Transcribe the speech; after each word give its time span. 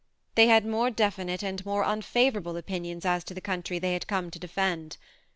They 0.33 0.47
had 0.47 0.65
more 0.65 0.89
definite 0.89 1.43
and 1.43 1.63
more 1.63 1.83
unfavour 1.83 1.83
THE 1.83 1.91
MARNE 1.91 2.25
85 2.25 2.35
able 2.39 2.57
opinions 2.57 3.05
as 3.05 3.23
to 3.25 3.35
the 3.35 3.39
country 3.39 3.77
they 3.77 3.93
had 3.93 4.07
come 4.07 4.31
to 4.31 4.39
defend. 4.39 4.97